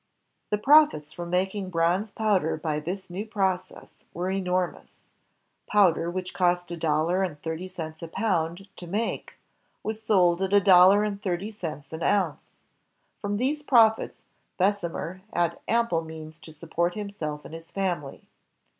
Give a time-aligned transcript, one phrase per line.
[0.49, 5.11] The profits from making bronze powder by this new process were enormous.
[5.67, 9.35] Powder which cost a dollar and thirty cents a pound to make
[9.83, 12.47] was sold at a dollar and thirty cents an oimce.
[13.19, 14.21] From these profits,
[14.57, 18.23] Bessemer had ample means to support himself and his family.